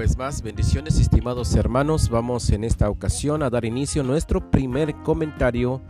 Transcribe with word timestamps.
vez 0.00 0.16
más, 0.16 0.40
bendiciones 0.40 0.98
estimados 0.98 1.54
hermanos. 1.54 2.08
Vamos 2.08 2.48
en 2.48 2.64
esta 2.64 2.88
ocasión 2.88 3.42
a 3.42 3.50
dar 3.50 3.66
inicio 3.66 4.00
a 4.00 4.04
nuestro 4.06 4.50
primer 4.50 4.94
comentario 5.02 5.82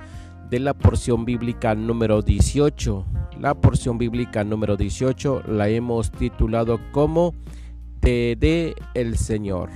de 0.50 0.58
la 0.58 0.74
porción 0.74 1.24
bíblica 1.24 1.76
número 1.76 2.20
18. 2.20 3.06
La 3.38 3.54
porción 3.54 3.98
bíblica 3.98 4.42
número 4.42 4.76
18 4.76 5.44
la 5.46 5.68
hemos 5.68 6.10
titulado 6.10 6.80
como 6.90 7.36
Te 8.00 8.34
dé 8.34 8.74
el 8.94 9.16
Señor. 9.16 9.70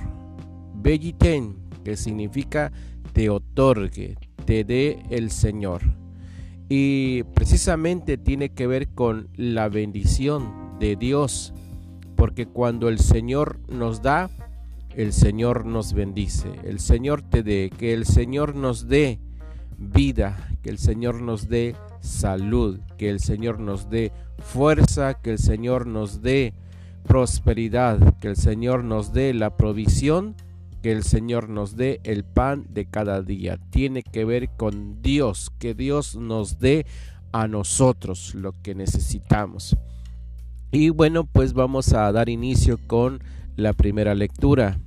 Belliten, 0.73 1.55
que 1.85 1.95
significa 1.95 2.73
te 3.13 3.29
otorgue, 3.29 4.17
te 4.43 4.65
dé 4.65 5.01
el 5.11 5.31
Señor. 5.31 5.81
Y 6.67 7.23
precisamente 7.23 8.17
tiene 8.17 8.49
que 8.49 8.67
ver 8.67 8.89
con 8.89 9.29
la 9.37 9.69
bendición 9.69 10.77
de 10.77 10.97
Dios 10.97 11.53
porque 12.15 12.45
cuando 12.45 12.89
el 12.89 12.99
Señor 12.99 13.59
nos 13.69 14.01
da, 14.01 14.29
el 14.95 15.13
Señor 15.13 15.65
nos 15.65 15.93
bendice. 15.93 16.49
El 16.63 16.79
Señor 16.79 17.21
te 17.21 17.43
dé, 17.43 17.69
que 17.77 17.93
el 17.93 18.05
Señor 18.05 18.55
nos 18.55 18.87
dé 18.87 19.19
vida, 19.77 20.49
que 20.63 20.69
el 20.69 20.77
Señor 20.77 21.21
nos 21.21 21.49
dé 21.49 21.75
salud, 21.99 22.79
que 22.97 23.09
el 23.09 23.19
Señor 23.19 23.59
nos 23.59 23.89
dé 23.89 24.11
fuerza, 24.39 25.15
que 25.15 25.31
el 25.31 25.39
Señor 25.39 25.87
nos 25.87 26.21
dé 26.21 26.53
prosperidad, 27.07 28.17
que 28.19 28.29
el 28.29 28.35
Señor 28.35 28.83
nos 28.83 29.13
dé 29.13 29.33
la 29.33 29.57
provisión, 29.57 30.35
que 30.81 30.91
el 30.91 31.03
Señor 31.03 31.49
nos 31.49 31.75
dé 31.75 31.99
el 32.03 32.23
pan 32.23 32.67
de 32.69 32.85
cada 32.85 33.21
día. 33.21 33.57
Tiene 33.69 34.03
que 34.03 34.23
ver 34.23 34.49
con 34.55 35.01
Dios, 35.01 35.51
que 35.59 35.73
Dios 35.73 36.15
nos 36.15 36.59
dé 36.59 36.85
a 37.31 37.47
nosotros 37.47 38.33
lo 38.35 38.53
que 38.61 38.75
necesitamos. 38.75 39.75
Y 40.75 40.89
bueno, 40.89 41.23
pues 41.23 41.53
vamos 41.53 41.93
a 41.93 42.11
dar 42.11 42.27
inicio 42.27 42.77
con 42.85 43.23
la 43.55 43.71
primera 43.71 44.13
lectura. 44.13 44.77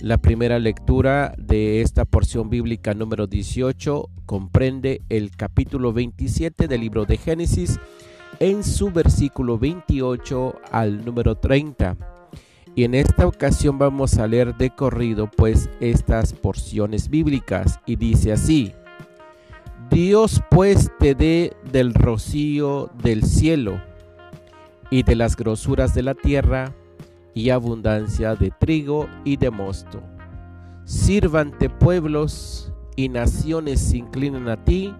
La 0.00 0.16
primera 0.16 0.58
lectura 0.58 1.34
de 1.36 1.82
esta 1.82 2.06
porción 2.06 2.48
bíblica 2.48 2.94
número 2.94 3.26
18 3.26 4.08
comprende 4.24 5.02
el 5.10 5.36
capítulo 5.36 5.92
27 5.92 6.68
del 6.68 6.80
libro 6.80 7.04
de 7.04 7.18
Génesis 7.18 7.78
en 8.40 8.64
su 8.64 8.90
versículo 8.90 9.58
28 9.58 10.54
al 10.72 11.04
número 11.04 11.34
30. 11.34 11.98
Y 12.74 12.84
en 12.84 12.94
esta 12.94 13.26
ocasión 13.26 13.76
vamos 13.76 14.16
a 14.16 14.26
leer 14.26 14.56
de 14.56 14.70
corrido 14.70 15.30
pues 15.36 15.68
estas 15.80 16.32
porciones 16.32 17.10
bíblicas 17.10 17.78
y 17.84 17.96
dice 17.96 18.32
así: 18.32 18.72
Dios 19.90 20.40
pues 20.50 20.90
te 20.98 21.14
dé 21.14 21.52
del 21.70 21.92
rocío 21.92 22.88
del 23.02 23.22
cielo 23.22 23.78
y 24.90 25.02
de 25.02 25.16
las 25.16 25.36
grosuras 25.36 25.94
de 25.94 26.02
la 26.02 26.14
tierra, 26.14 26.72
y 27.34 27.50
abundancia 27.50 28.34
de 28.34 28.50
trigo 28.50 29.08
y 29.24 29.36
de 29.36 29.50
mosto. 29.50 30.02
Sírvante 30.84 31.68
pueblos 31.68 32.72
y 32.96 33.08
naciones 33.08 33.80
se 33.80 33.98
inclinen 33.98 34.48
a 34.48 34.64
ti, 34.64 34.94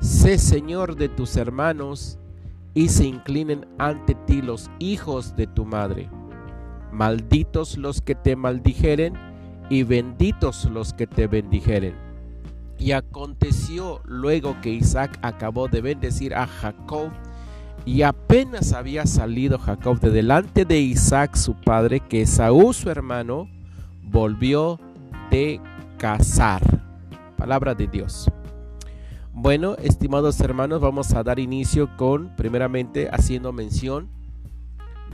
sé 0.00 0.38
Señor 0.38 0.96
de 0.96 1.08
tus 1.08 1.36
hermanos, 1.36 2.18
y 2.74 2.88
se 2.88 3.06
inclinen 3.06 3.66
ante 3.78 4.14
ti 4.14 4.42
los 4.42 4.70
hijos 4.78 5.34
de 5.36 5.46
tu 5.46 5.64
madre. 5.64 6.10
Malditos 6.92 7.78
los 7.78 8.00
que 8.02 8.14
te 8.14 8.36
maldijeren, 8.36 9.14
y 9.70 9.82
benditos 9.82 10.64
los 10.66 10.92
que 10.92 11.06
te 11.06 11.26
bendijeren. 11.26 11.94
Y 12.78 12.92
aconteció 12.92 14.00
luego 14.04 14.56
que 14.60 14.70
Isaac 14.70 15.18
acabó 15.22 15.68
de 15.68 15.80
bendecir 15.80 16.34
a 16.34 16.46
Jacob, 16.46 17.10
y 17.88 18.02
apenas 18.02 18.74
había 18.74 19.06
salido 19.06 19.58
Jacob 19.58 19.98
de 19.98 20.10
delante 20.10 20.66
de 20.66 20.78
Isaac 20.78 21.36
su 21.36 21.54
padre, 21.54 22.00
que 22.00 22.26
Saúl 22.26 22.74
su 22.74 22.90
hermano 22.90 23.48
volvió 24.02 24.78
de 25.30 25.58
cazar. 25.96 26.60
Palabra 27.38 27.74
de 27.74 27.86
Dios. 27.86 28.30
Bueno, 29.32 29.74
estimados 29.76 30.38
hermanos, 30.40 30.82
vamos 30.82 31.14
a 31.14 31.22
dar 31.22 31.38
inicio 31.38 31.88
con, 31.96 32.36
primeramente, 32.36 33.08
haciendo 33.10 33.54
mención 33.54 34.10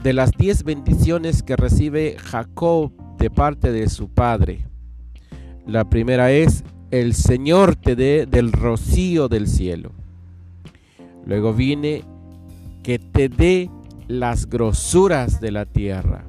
de 0.03 0.11
las 0.11 0.31
diez 0.31 0.63
bendiciones 0.63 1.43
que 1.43 1.55
recibe 1.55 2.17
Jacob 2.19 2.91
de 3.17 3.29
parte 3.29 3.71
de 3.71 3.87
su 3.87 4.09
padre. 4.09 4.67
La 5.65 5.89
primera 5.89 6.29
es, 6.33 6.65
el 6.91 7.13
Señor 7.13 7.77
te 7.77 7.95
dé 7.95 8.25
del 8.25 8.51
rocío 8.51 9.29
del 9.29 9.47
cielo. 9.47 9.93
Luego 11.25 11.53
viene 11.53 12.03
que 12.85 12.99
te 12.99 13.29
dé 13.29 13.71
las 14.07 14.45
grosuras 14.45 15.41
de 15.41 15.49
la 15.49 15.65
tierra, 15.65 16.23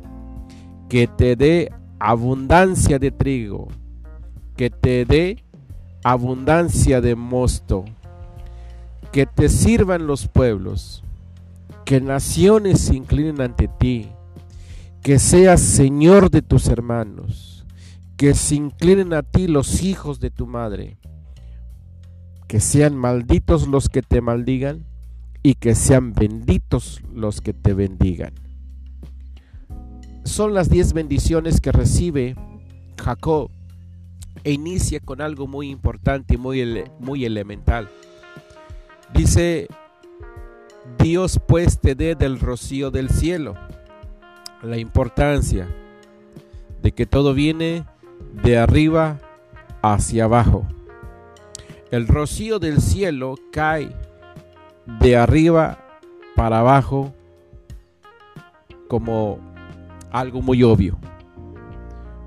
que 0.88 1.06
te 1.06 1.36
dé 1.36 1.70
abundancia 1.98 2.98
de 2.98 3.10
trigo, 3.10 3.68
que 4.56 4.70
te 4.70 5.04
dé 5.04 5.44
abundancia 6.02 7.02
de 7.02 7.14
mosto, 7.14 7.84
que 9.12 9.26
te 9.26 9.50
sirvan 9.50 10.06
los 10.06 10.28
pueblos, 10.28 11.04
que 11.84 12.00
naciones 12.00 12.80
se 12.80 12.96
inclinen 12.96 13.42
ante 13.42 13.68
ti, 13.68 14.08
que 15.02 15.18
seas 15.18 15.60
Señor 15.60 16.30
de 16.30 16.40
tus 16.40 16.68
hermanos, 16.68 17.66
que 18.16 18.32
se 18.32 18.54
inclinen 18.54 19.12
a 19.12 19.22
ti 19.22 19.46
los 19.46 19.82
hijos 19.82 20.20
de 20.20 20.30
tu 20.30 20.46
madre, 20.46 20.96
que 22.48 22.60
sean 22.60 22.96
malditos 22.96 23.68
los 23.68 23.90
que 23.90 24.00
te 24.00 24.22
maldigan 24.22 24.86
y 25.42 25.54
que 25.54 25.74
sean 25.74 26.12
benditos 26.12 27.02
los 27.14 27.40
que 27.40 27.52
te 27.52 27.74
bendigan. 27.74 28.34
Son 30.24 30.54
las 30.54 30.68
diez 30.68 30.92
bendiciones 30.92 31.60
que 31.60 31.72
recibe 31.72 32.34
Jacob 33.02 33.50
e 34.44 34.52
inicia 34.52 35.00
con 35.00 35.20
algo 35.20 35.46
muy 35.46 35.70
importante 35.70 36.34
y 36.34 36.36
muy, 36.36 36.84
muy 36.98 37.24
elemental. 37.24 37.88
Dice, 39.14 39.68
Dios 40.98 41.40
pues 41.46 41.80
te 41.80 41.94
dé 41.94 42.14
del 42.14 42.40
rocío 42.40 42.90
del 42.90 43.10
cielo. 43.10 43.54
La 44.62 44.78
importancia 44.78 45.68
de 46.82 46.92
que 46.92 47.06
todo 47.06 47.34
viene 47.34 47.84
de 48.42 48.58
arriba 48.58 49.20
hacia 49.82 50.24
abajo. 50.24 50.66
El 51.90 52.08
rocío 52.08 52.58
del 52.58 52.80
cielo 52.80 53.36
cae 53.52 53.94
de 54.86 55.16
arriba 55.16 55.78
para 56.34 56.60
abajo 56.60 57.12
como 58.88 59.38
algo 60.10 60.42
muy 60.42 60.62
obvio. 60.62 60.98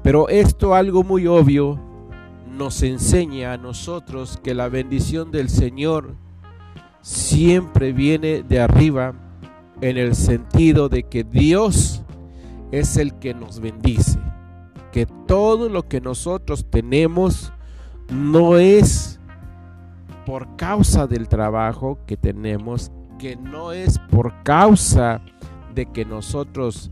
Pero 0.04 0.30
esto 0.30 0.76
algo 0.76 1.04
muy 1.04 1.28
obvio 1.28 1.80
nos 2.48 2.84
enseña 2.84 3.54
a 3.54 3.58
nosotros 3.58 4.40
que 4.44 4.54
la 4.54 4.70
bendición 4.70 5.32
del 5.32 5.50
Señor 5.50 6.16
siempre 7.02 7.94
viene 7.94 8.44
de 8.44 8.60
arriba 8.60 9.14
en 9.82 9.98
el 9.98 10.16
sentido 10.16 10.90
de 10.90 11.04
que 11.04 11.24
Dios 11.24 12.04
es 12.72 12.98
el 12.98 13.14
que 13.16 13.34
nos 13.34 13.60
bendice, 13.60 14.20
que 14.92 15.06
todo 15.06 15.70
lo 15.70 15.88
que 15.88 16.02
nosotros 16.02 16.66
tenemos 16.70 17.54
no 18.10 18.58
es 18.58 19.19
por 20.30 20.56
causa 20.58 21.08
del 21.08 21.28
trabajo 21.28 21.98
que 22.06 22.16
tenemos, 22.16 22.92
que 23.18 23.36
no 23.36 23.72
es 23.72 23.98
por 23.98 24.44
causa 24.44 25.22
de 25.74 25.88
que 25.88 26.06
nosotros 26.06 26.92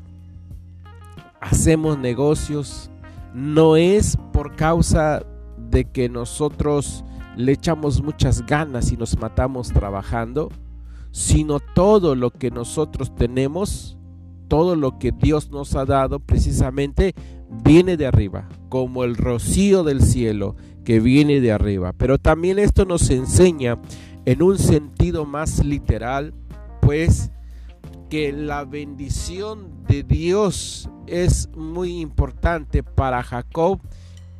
hacemos 1.40 2.00
negocios, 2.00 2.90
no 3.36 3.76
es 3.76 4.18
por 4.34 4.56
causa 4.56 5.24
de 5.70 5.86
que 5.86 6.10
nosotros 6.10 7.06
le 7.36 7.52
echamos 7.52 8.02
muchas 8.02 8.44
ganas 8.44 8.92
y 8.92 8.98
nos 8.98 9.16
matamos 9.20 9.68
trabajando, 9.68 10.50
sino 11.12 11.60
todo 11.60 12.16
lo 12.16 12.32
que 12.32 12.50
nosotros 12.50 13.14
tenemos, 13.14 14.00
todo 14.48 14.76
lo 14.76 14.98
que 14.98 15.12
Dios 15.12 15.52
nos 15.52 15.76
ha 15.76 15.86
dado 15.86 16.20
precisamente 16.20 17.14
viene 17.50 17.98
de 17.98 18.08
arriba, 18.08 18.48
como 18.70 19.04
el 19.04 19.16
rocío 19.16 19.84
del 19.84 20.02
cielo 20.02 20.56
que 20.84 21.00
viene 21.00 21.42
de 21.42 21.52
arriba. 21.52 21.94
Pero 21.94 22.18
también 22.18 22.60
esto 22.60 22.86
nos 22.86 23.10
enseña 23.10 23.78
en 24.26 24.42
un 24.42 24.58
sentido 24.58 25.26
más 25.26 25.64
literal, 25.64 26.34
pues 26.82 27.32
que 28.10 28.32
la 28.32 28.64
bendición 28.66 29.84
de 29.88 30.04
Dios 30.04 30.90
es 31.08 31.50
muy 31.56 32.00
importante 32.00 32.84
para 32.84 33.24
Jacob, 33.24 33.80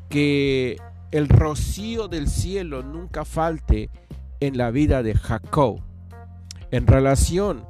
que 0.10 0.78
el 1.12 1.30
rocío 1.30 2.08
del 2.08 2.28
cielo 2.28 2.84
nunca 2.84 3.26
falte 3.26 3.90
en 4.40 4.58
la 4.58 4.72
vida 4.72 5.04
de 5.04 5.16
Jacob. 5.16 5.82
En 6.72 6.86
relación 6.88 7.66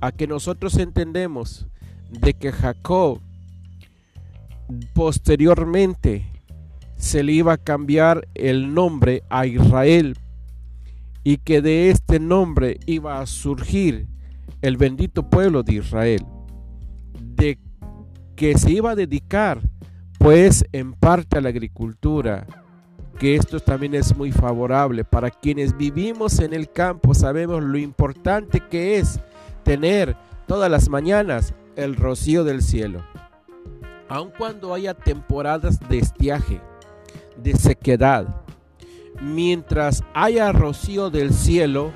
a 0.00 0.12
que 0.12 0.26
nosotros 0.26 0.76
entendemos 0.76 1.66
de 2.10 2.34
que 2.34 2.52
Jacob 2.52 3.20
posteriormente 4.94 6.26
se 6.96 7.22
le 7.22 7.32
iba 7.32 7.54
a 7.54 7.58
cambiar 7.58 8.28
el 8.34 8.74
nombre 8.74 9.22
a 9.30 9.46
Israel 9.46 10.16
y 11.24 11.38
que 11.38 11.62
de 11.62 11.90
este 11.90 12.18
nombre 12.18 12.78
iba 12.86 13.20
a 13.20 13.26
surgir 13.26 14.06
el 14.62 14.76
bendito 14.76 15.28
pueblo 15.28 15.62
de 15.62 15.74
Israel, 15.74 16.24
de 17.20 17.58
que 18.34 18.56
se 18.58 18.72
iba 18.72 18.92
a 18.92 18.96
dedicar 18.96 19.60
pues 20.18 20.64
en 20.72 20.94
parte 20.94 21.38
a 21.38 21.40
la 21.40 21.48
agricultura, 21.48 22.46
que 23.18 23.36
esto 23.36 23.60
también 23.60 23.94
es 23.94 24.16
muy 24.16 24.32
favorable. 24.32 25.04
Para 25.04 25.30
quienes 25.30 25.76
vivimos 25.76 26.40
en 26.40 26.52
el 26.52 26.70
campo 26.70 27.14
sabemos 27.14 27.62
lo 27.62 27.78
importante 27.78 28.60
que 28.68 28.98
es 28.98 29.20
tener 29.64 30.16
todas 30.46 30.70
las 30.70 30.88
mañanas 30.88 31.54
el 31.76 31.94
rocío 31.94 32.42
del 32.42 32.62
cielo. 32.62 33.02
Aun 34.08 34.30
cuando 34.36 34.72
haya 34.72 34.94
temporadas 34.94 35.78
de 35.88 35.98
estiaje, 35.98 36.60
de 37.36 37.54
sequedad, 37.54 38.26
mientras 39.20 40.02
haya 40.14 40.50
rocío 40.52 41.10
del 41.10 41.32
cielo, 41.32 41.92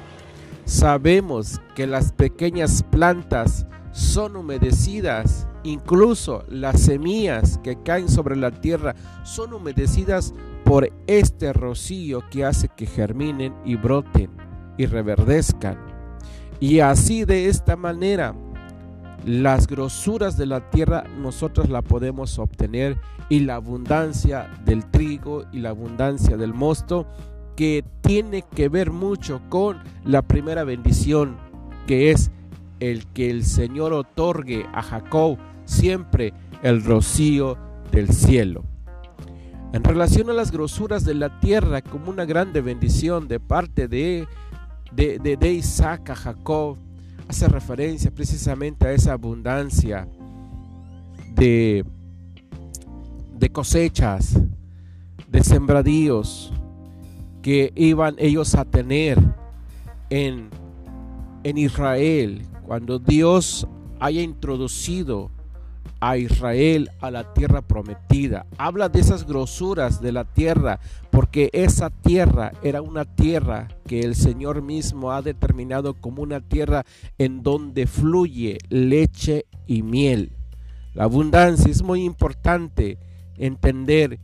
sabemos 0.67 1.61
que 1.75 1.87
las 1.87 2.12
pequeñas 2.12 2.82
plantas 2.82 3.67
son 3.93 4.37
humedecidas, 4.37 5.47
incluso 5.62 6.44
las 6.49 6.82
semillas 6.82 7.59
que 7.62 7.82
caen 7.82 8.09
sobre 8.09 8.37
la 8.37 8.50
tierra 8.50 8.94
son 9.25 9.55
humedecidas 9.55 10.35
por 10.65 10.93
este 11.06 11.53
rocío 11.53 12.23
que 12.31 12.44
hace 12.44 12.69
que 12.69 12.87
germinen 12.87 13.55
y 13.65 13.76
broten 13.76 14.31
y 14.76 14.87
reverdezcan. 14.87 15.79
Y 16.61 16.81
así 16.81 17.25
de 17.25 17.49
esta 17.49 17.76
manera 17.76 18.35
las 19.24 19.66
grosuras 19.66 20.36
de 20.36 20.46
la 20.46 20.70
tierra 20.70 21.04
nosotros 21.19 21.69
la 21.69 21.82
podemos 21.82 22.38
obtener 22.38 22.98
y 23.28 23.40
la 23.40 23.56
abundancia 23.56 24.50
del 24.64 24.84
trigo 24.90 25.44
y 25.52 25.60
la 25.60 25.70
abundancia 25.70 26.36
del 26.36 26.54
mosto 26.54 27.06
que 27.56 27.84
tiene 28.00 28.42
que 28.42 28.69
ver 28.69 28.90
mucho 28.90 29.40
con 29.48 29.78
la 30.04 30.22
primera 30.22 30.64
bendición 30.64 31.36
que 31.86 32.10
es 32.10 32.30
el 32.80 33.06
que 33.06 33.30
el 33.30 33.44
Señor 33.44 33.92
otorgue 33.92 34.66
a 34.72 34.82
Jacob 34.82 35.38
siempre 35.64 36.32
el 36.62 36.82
rocío 36.82 37.56
del 37.90 38.08
cielo. 38.08 38.64
En 39.72 39.84
relación 39.84 40.28
a 40.28 40.34
las 40.34 40.50
grosuras 40.50 41.04
de 41.04 41.14
la 41.14 41.40
tierra 41.40 41.80
como 41.80 42.10
una 42.10 42.24
grande 42.24 42.60
bendición 42.60 43.26
de 43.28 43.40
parte 43.40 43.88
de, 43.88 44.26
de, 44.92 45.19
de, 45.19 45.52
Isaac 45.52 46.10
a 46.10 46.14
Jacob, 46.14 46.76
hace 47.32 47.49
referencia 47.49 48.11
precisamente 48.11 48.87
a 48.87 48.93
esa 48.93 49.14
abundancia 49.14 50.06
de, 51.34 51.82
de 53.38 53.49
cosechas, 53.50 54.38
de 55.29 55.43
sembradíos 55.43 56.52
que 57.40 57.73
iban 57.75 58.17
ellos 58.19 58.55
a 58.55 58.67
tener 58.67 59.19
en, 60.11 60.50
en 61.43 61.56
Israel. 61.56 62.43
Cuando 62.67 62.99
Dios 62.99 63.67
haya 63.99 64.20
introducido 64.20 65.31
a 66.00 66.17
Israel 66.17 66.90
a 67.00 67.11
la 67.11 67.32
tierra 67.32 67.62
prometida. 67.62 68.46
Habla 68.58 68.88
de 68.88 69.00
esas 69.00 69.26
grosuras 69.26 70.00
de 70.00 70.12
la 70.12 70.25
tierra, 70.25 70.81
porque 71.11 71.50
esa 71.52 71.90
tierra 71.90 72.52
era 72.62 72.82
una 72.82 73.05
tierra 73.05 73.69
que 73.87 74.00
el 74.00 74.14
Señor 74.14 74.62
mismo 74.62 75.12
ha 75.12 75.23
determinado 75.23 75.94
como 75.94 76.23
una 76.23 76.40
tierra 76.40 76.84
en 77.19 77.43
donde 77.43 77.87
fluye 77.87 78.58
leche 78.69 79.46
y 79.67 79.82
miel. 79.82 80.32
La 80.94 81.05
abundancia 81.05 81.70
es 81.70 81.82
muy 81.82 82.05
importante 82.05 82.99
entender 83.37 84.19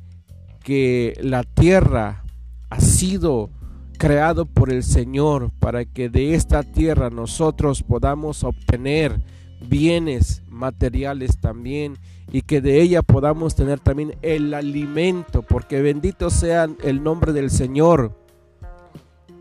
que 0.63 1.19
la 1.23 1.45
tierra 1.45 2.25
ha 2.71 2.81
sido 2.81 3.51
creado 3.99 4.47
por 4.47 4.73
el 4.73 4.83
Señor 4.83 5.51
para 5.59 5.85
que 5.85 6.09
de 6.09 6.35
esta 6.35 6.63
tierra 6.63 7.11
nosotros 7.11 7.83
podamos 7.83 8.45
obtener 8.45 9.21
bienes 9.61 10.43
materiales 10.49 11.39
también 11.39 11.99
y 12.31 12.43
que 12.43 12.61
de 12.61 12.81
ella 12.81 13.03
podamos 13.03 13.55
tener 13.55 13.81
también 13.81 14.17
el 14.23 14.53
alimento, 14.55 15.43
porque 15.43 15.81
bendito 15.81 16.31
sea 16.31 16.69
el 16.83 17.03
nombre 17.03 17.33
del 17.33 17.51
Señor 17.51 18.13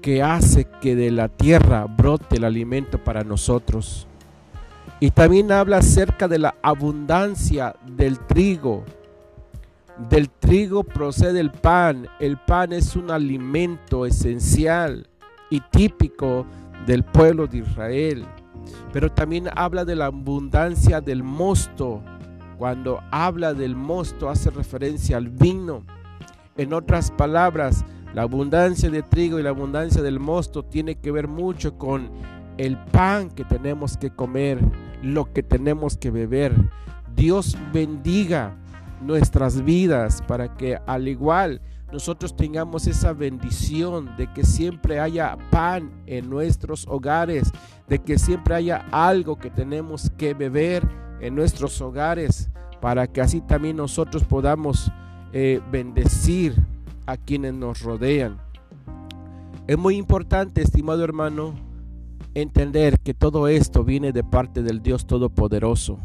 que 0.01 0.23
hace 0.23 0.67
que 0.81 0.95
de 0.95 1.11
la 1.11 1.27
tierra 1.27 1.85
brote 1.85 2.37
el 2.37 2.45
alimento 2.45 3.03
para 3.03 3.23
nosotros. 3.23 4.07
Y 4.99 5.11
también 5.11 5.51
habla 5.51 5.77
acerca 5.77 6.27
de 6.27 6.39
la 6.39 6.55
abundancia 6.61 7.75
del 7.85 8.19
trigo. 8.19 8.83
Del 10.09 10.29
trigo 10.29 10.83
procede 10.83 11.39
el 11.39 11.51
pan. 11.51 12.07
El 12.19 12.37
pan 12.37 12.71
es 12.71 12.95
un 12.95 13.11
alimento 13.11 14.05
esencial 14.05 15.07
y 15.49 15.59
típico 15.59 16.45
del 16.85 17.03
pueblo 17.03 17.47
de 17.47 17.59
Israel 17.59 18.25
pero 18.93 19.11
también 19.11 19.49
habla 19.55 19.85
de 19.85 19.95
la 19.95 20.07
abundancia 20.07 21.01
del 21.01 21.23
mosto. 21.23 22.01
Cuando 22.57 22.99
habla 23.11 23.53
del 23.53 23.75
mosto 23.75 24.29
hace 24.29 24.49
referencia 24.49 25.17
al 25.17 25.29
vino. 25.29 25.83
En 26.55 26.73
otras 26.73 27.11
palabras, 27.11 27.85
la 28.13 28.23
abundancia 28.23 28.89
de 28.89 29.03
trigo 29.03 29.39
y 29.39 29.43
la 29.43 29.49
abundancia 29.49 30.01
del 30.01 30.19
mosto 30.19 30.63
tiene 30.63 30.95
que 30.95 31.11
ver 31.11 31.27
mucho 31.27 31.77
con 31.77 32.09
el 32.57 32.77
pan 32.77 33.29
que 33.29 33.43
tenemos 33.43 33.97
que 33.97 34.09
comer, 34.09 34.59
lo 35.03 35.31
que 35.31 35.43
tenemos 35.43 35.97
que 35.97 36.09
beber. 36.09 36.53
Dios 37.15 37.57
bendiga 37.71 38.55
nuestras 39.01 39.63
vidas 39.63 40.23
para 40.27 40.55
que 40.55 40.79
al 40.87 41.07
igual 41.07 41.61
nosotros 41.91 42.35
tengamos 42.35 42.85
esa 42.87 43.13
bendición 43.13 44.15
de 44.17 44.31
que 44.33 44.43
siempre 44.43 44.99
haya 44.99 45.37
pan 45.49 45.91
en 46.05 46.29
nuestros 46.29 46.85
hogares, 46.87 47.51
de 47.87 47.99
que 47.99 48.19
siempre 48.19 48.55
haya 48.55 48.85
algo 48.91 49.37
que 49.37 49.49
tenemos 49.49 50.11
que 50.17 50.33
beber 50.33 50.87
en 51.21 51.35
nuestros 51.35 51.79
hogares, 51.81 52.49
para 52.81 53.07
que 53.07 53.21
así 53.21 53.41
también 53.41 53.77
nosotros 53.77 54.23
podamos 54.23 54.91
eh, 55.31 55.61
bendecir 55.71 56.55
a 57.05 57.15
quienes 57.15 57.53
nos 57.53 57.81
rodean. 57.81 58.37
Es 59.65 59.77
muy 59.77 59.95
importante, 59.95 60.61
estimado 60.61 61.03
hermano, 61.03 61.53
entender 62.33 62.99
que 62.99 63.13
todo 63.13 63.47
esto 63.47 63.83
viene 63.83 64.11
de 64.11 64.23
parte 64.23 64.61
del 64.61 64.81
Dios 64.81 65.07
Todopoderoso. 65.07 65.99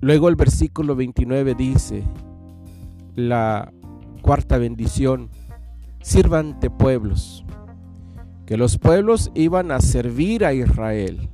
Luego 0.00 0.28
el 0.28 0.36
versículo 0.36 0.96
29 0.96 1.54
dice, 1.54 2.02
la 3.14 3.72
cuarta 4.22 4.58
bendición, 4.58 5.30
sirvan 6.00 6.58
de 6.60 6.70
pueblos, 6.70 7.44
que 8.46 8.56
los 8.56 8.78
pueblos 8.78 9.30
iban 9.34 9.70
a 9.70 9.80
servir 9.80 10.44
a 10.44 10.52
Israel. 10.52 11.28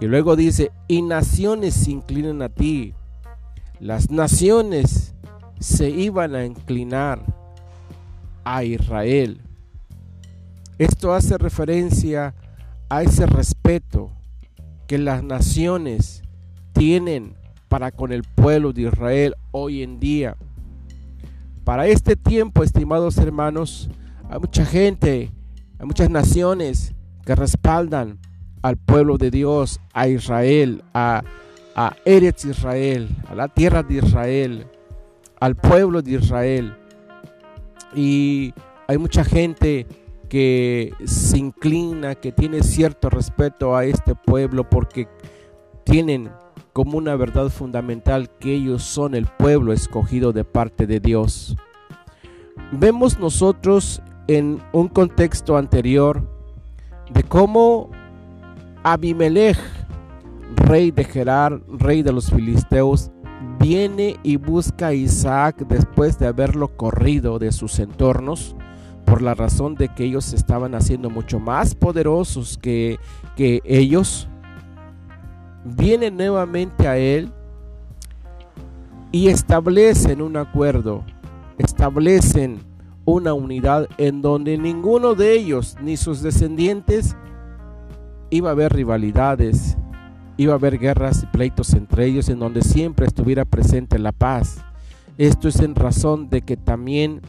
Y 0.00 0.06
luego 0.06 0.36
dice, 0.36 0.72
y 0.88 1.02
naciones 1.02 1.74
se 1.74 1.90
inclinan 1.90 2.40
a 2.40 2.48
ti. 2.48 2.94
Las 3.80 4.10
naciones 4.10 5.14
se 5.58 5.90
iban 5.90 6.34
a 6.34 6.44
inclinar 6.46 7.22
a 8.44 8.64
Israel. 8.64 9.42
Esto 10.78 11.12
hace 11.12 11.36
referencia 11.36 12.34
a 12.88 13.02
ese 13.02 13.26
respeto 13.26 14.10
que 14.86 14.96
las 14.98 15.22
naciones 15.22 16.22
tienen 16.72 17.36
para 17.70 17.92
con 17.92 18.12
el 18.12 18.24
pueblo 18.24 18.72
de 18.72 18.82
Israel 18.82 19.36
hoy 19.52 19.84
en 19.84 20.00
día. 20.00 20.36
Para 21.64 21.86
este 21.86 22.16
tiempo, 22.16 22.64
estimados 22.64 23.16
hermanos, 23.16 23.88
hay 24.28 24.40
mucha 24.40 24.64
gente, 24.66 25.30
hay 25.78 25.86
muchas 25.86 26.10
naciones 26.10 26.92
que 27.24 27.36
respaldan 27.36 28.18
al 28.60 28.76
pueblo 28.76 29.18
de 29.18 29.30
Dios, 29.30 29.80
a 29.92 30.08
Israel, 30.08 30.82
a, 30.92 31.22
a 31.76 31.96
Eretz 32.04 32.44
Israel, 32.44 33.08
a 33.28 33.36
la 33.36 33.46
tierra 33.46 33.84
de 33.84 33.98
Israel, 33.98 34.66
al 35.38 35.54
pueblo 35.54 36.02
de 36.02 36.14
Israel. 36.14 36.74
Y 37.94 38.52
hay 38.88 38.98
mucha 38.98 39.22
gente 39.22 39.86
que 40.28 40.92
se 41.04 41.38
inclina, 41.38 42.16
que 42.16 42.32
tiene 42.32 42.64
cierto 42.64 43.10
respeto 43.10 43.76
a 43.76 43.84
este 43.84 44.16
pueblo 44.16 44.68
porque 44.68 45.06
tienen 45.84 46.30
como 46.80 46.96
una 46.96 47.14
verdad 47.14 47.50
fundamental 47.50 48.30
que 48.38 48.54
ellos 48.54 48.82
son 48.82 49.14
el 49.14 49.26
pueblo 49.26 49.74
escogido 49.74 50.32
de 50.32 50.44
parte 50.44 50.86
de 50.86 50.98
Dios. 50.98 51.54
Vemos 52.72 53.18
nosotros 53.18 54.00
en 54.28 54.62
un 54.72 54.88
contexto 54.88 55.58
anterior 55.58 56.26
de 57.12 57.22
cómo 57.22 57.90
Abimelech, 58.82 59.58
rey 60.56 60.90
de 60.90 61.04
Gerar, 61.04 61.60
rey 61.68 62.02
de 62.02 62.14
los 62.14 62.30
filisteos, 62.30 63.10
viene 63.58 64.16
y 64.22 64.36
busca 64.36 64.86
a 64.86 64.94
Isaac 64.94 65.66
después 65.68 66.18
de 66.18 66.28
haberlo 66.28 66.74
corrido 66.78 67.38
de 67.38 67.52
sus 67.52 67.78
entornos 67.78 68.56
por 69.04 69.20
la 69.20 69.34
razón 69.34 69.74
de 69.74 69.90
que 69.90 70.04
ellos 70.04 70.32
estaban 70.32 70.74
haciendo 70.74 71.10
mucho 71.10 71.40
más 71.40 71.74
poderosos 71.74 72.56
que, 72.56 72.98
que 73.36 73.60
ellos 73.66 74.29
vienen 75.64 76.16
nuevamente 76.16 76.88
a 76.88 76.96
Él 76.96 77.32
y 79.12 79.28
establecen 79.28 80.22
un 80.22 80.36
acuerdo, 80.36 81.04
establecen 81.58 82.60
una 83.04 83.34
unidad 83.34 83.88
en 83.98 84.22
donde 84.22 84.56
ninguno 84.58 85.14
de 85.14 85.32
ellos 85.32 85.76
ni 85.82 85.96
sus 85.96 86.22
descendientes 86.22 87.16
iba 88.30 88.50
a 88.50 88.52
haber 88.52 88.72
rivalidades, 88.72 89.76
iba 90.36 90.52
a 90.52 90.56
haber 90.56 90.78
guerras 90.78 91.22
y 91.22 91.26
pleitos 91.26 91.74
entre 91.74 92.06
ellos 92.06 92.28
en 92.28 92.38
donde 92.38 92.62
siempre 92.62 93.06
estuviera 93.06 93.44
presente 93.44 93.98
la 93.98 94.12
paz. 94.12 94.64
Esto 95.18 95.48
es 95.48 95.60
en 95.60 95.74
razón 95.74 96.30
de 96.30 96.42
que 96.42 96.56
también 96.56 97.20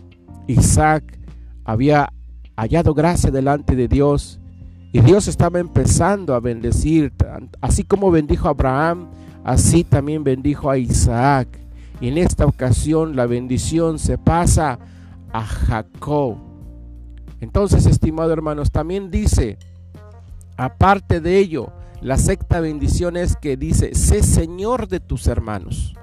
Isaac 0.47 1.19
había 1.65 2.13
hallado 2.55 2.93
gracia 2.93 3.31
delante 3.31 3.75
de 3.75 3.87
Dios 3.87 4.40
y 4.93 4.99
Dios 4.99 5.27
estaba 5.27 5.59
empezando 5.59 6.33
a 6.35 6.39
bendecir, 6.39 7.13
así 7.61 7.83
como 7.83 8.11
bendijo 8.11 8.47
a 8.47 8.51
Abraham, 8.51 9.09
así 9.43 9.83
también 9.85 10.23
bendijo 10.23 10.69
a 10.69 10.77
Isaac. 10.77 11.47
Y 12.01 12.09
en 12.09 12.17
esta 12.17 12.45
ocasión 12.45 13.15
la 13.15 13.25
bendición 13.25 13.99
se 13.99 14.17
pasa 14.17 14.79
a 15.31 15.45
Jacob. 15.45 16.37
Entonces, 17.39 17.85
estimados 17.85 18.33
hermanos, 18.33 18.71
también 18.71 19.09
dice, 19.09 19.57
aparte 20.57 21.21
de 21.21 21.37
ello, 21.37 21.71
la 22.01 22.17
sexta 22.17 22.59
bendición 22.59 23.15
es 23.15 23.35
que 23.37 23.55
dice, 23.55 23.95
sé 23.95 24.23
Señor 24.23 24.87
de 24.89 24.99
tus 24.99 25.27
hermanos. 25.27 25.95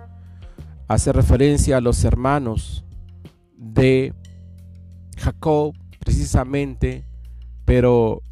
Hace 0.87 1.13
referencia 1.13 1.77
a 1.77 1.83
los 1.83 2.05
hermanos 2.05 2.85
de 3.57 4.15
Jacob, 5.19 5.75
precisamente, 5.99 7.05
pero 7.67 8.23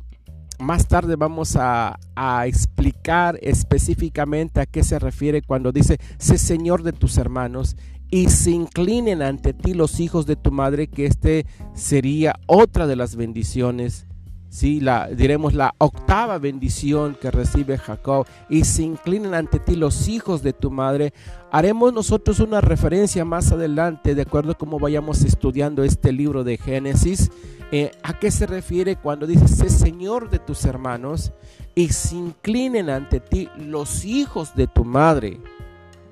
más 0.59 0.89
tarde 0.89 1.17
vamos 1.17 1.57
a, 1.57 1.99
explicar 2.47 3.39
específicamente 3.43 4.61
a 4.61 4.67
qué 4.67 4.83
se 4.83 4.99
refiere 4.99 5.43
cuando 5.43 5.73
dice, 5.73 5.99
sé 6.19 6.39
Señor 6.39 6.83
de 6.83 6.93
tus 6.93 7.19
hermanos 7.19 7.77
y 8.11 8.29
se 8.31 8.53
inclinen 8.53 9.23
ante 9.23 9.53
ti 9.53 9.75
los 9.75 10.01
hijos 10.01 10.27
de 10.27 10.37
tu 10.37 10.51
madre, 10.51 10.87
que 10.87 11.07
este 11.07 11.47
sería 11.75 12.37
otra 12.47 12.87
de 12.87 12.97
las 12.97 13.17
bendiciones 13.17 14.07
¿sí? 14.49 14.81
la, 14.81 15.09
diremos 15.09 15.55
la 15.55 15.75
octava 15.79 16.39
bendición 16.39 17.17
que 17.21 17.31
recibe 17.31 17.79
Jacob, 17.79 18.27
y 18.49 18.65
se 18.65 18.83
inclinen 18.83 19.35
ante 19.35 19.59
ti 19.59 19.77
los 19.77 20.09
hijos 20.09 20.43
de 20.43 20.53
tu 20.53 20.71
madre. 20.71 21.13
Haremos 21.51 21.93
nosotros 21.93 22.41
una 22.41 22.61
referencia 22.61 23.25
más 23.25 23.53
adelante, 23.53 24.15
de 24.15 24.23
acuerdo 24.23 24.53
a 24.53 24.59
cómo 24.59 24.79
vayamos 24.79 25.23
estudiando 25.23 25.85
este 25.85 26.13
libro 26.13 26.45
de 26.45 26.59
Génesis, 26.59 27.31
eh, 27.73 27.91
a 28.03 28.19
qué 28.19 28.31
se 28.31 28.47
refiere 28.47 28.97
cuando 28.97 29.27
dice, 29.27 29.49
sé 29.49 29.71
Señor 29.71 30.31
de 30.31 30.39
tus 30.39 30.65
hermanos, 30.65 31.33
y 31.75 31.89
se 31.89 32.17
inclinen 32.17 32.91
ante 32.91 33.21
ti 33.21 33.49
los 33.59 34.05
hijos 34.05 34.55
de 34.55 34.67
tu 34.67 34.85
madre. 34.85 35.41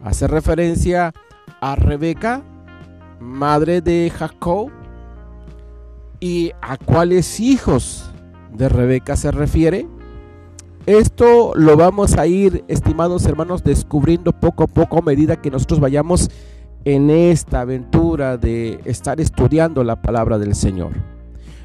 Hace 0.02 0.26
referencia 0.26 1.14
a 1.60 1.76
Rebeca, 1.76 2.42
madre 3.20 3.80
de 3.80 4.12
Jacob, 4.14 4.70
y 6.20 6.52
a 6.62 6.78
cuáles 6.78 7.38
hijos 7.38 8.13
de 8.54 8.68
Rebeca 8.68 9.16
se 9.16 9.30
refiere. 9.30 9.87
Esto 10.87 11.52
lo 11.54 11.76
vamos 11.76 12.16
a 12.16 12.26
ir, 12.26 12.64
estimados 12.68 13.25
hermanos, 13.26 13.64
descubriendo 13.64 14.32
poco 14.32 14.64
a 14.64 14.66
poco 14.66 14.99
a 14.99 15.02
medida 15.02 15.40
que 15.40 15.50
nosotros 15.50 15.80
vayamos 15.80 16.30
en 16.84 17.11
esta 17.11 17.62
aventura 17.62 18.37
de 18.37 18.80
estar 18.84 19.20
estudiando 19.20 19.82
la 19.84 20.00
palabra 20.02 20.38
del 20.38 20.54
Señor. 20.54 20.92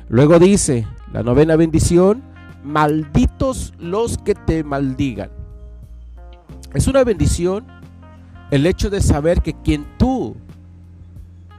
Luego 0.08 0.40
dice 0.40 0.88
la 1.12 1.24
novena 1.24 1.56
bendición, 1.56 2.24
malditos 2.64 3.74
los 3.78 4.18
que 4.18 4.36
te 4.36 4.64
maldigan. 4.64 5.30
Es 6.74 6.88
una 6.88 7.04
bendición 7.04 7.66
el 8.52 8.66
hecho 8.66 8.90
de 8.90 9.02
saber 9.02 9.42
que 9.42 9.54
quien 9.54 9.86
tú, 9.98 10.36